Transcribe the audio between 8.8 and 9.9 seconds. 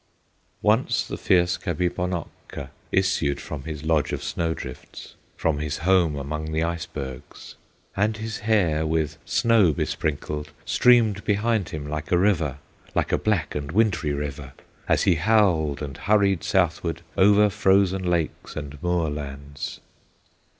with snow